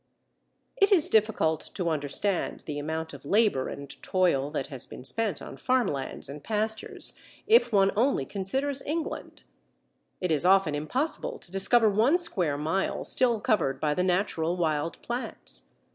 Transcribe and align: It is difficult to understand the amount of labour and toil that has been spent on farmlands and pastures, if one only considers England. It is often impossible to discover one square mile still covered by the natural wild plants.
It 0.77 0.91
is 0.91 1.09
difficult 1.09 1.69
to 1.75 1.89
understand 1.91 2.61
the 2.61 2.79
amount 2.79 3.13
of 3.13 3.23
labour 3.23 3.69
and 3.69 3.87
toil 4.01 4.49
that 4.49 4.65
has 4.65 4.87
been 4.87 5.03
spent 5.03 5.43
on 5.43 5.57
farmlands 5.57 6.27
and 6.27 6.43
pastures, 6.43 7.15
if 7.45 7.71
one 7.71 7.91
only 7.95 8.25
considers 8.25 8.81
England. 8.87 9.43
It 10.19 10.31
is 10.31 10.43
often 10.43 10.73
impossible 10.73 11.37
to 11.37 11.51
discover 11.51 11.87
one 11.87 12.17
square 12.17 12.57
mile 12.57 13.03
still 13.03 13.39
covered 13.39 13.79
by 13.79 13.93
the 13.93 14.01
natural 14.03 14.57
wild 14.57 14.99
plants. 15.03 15.65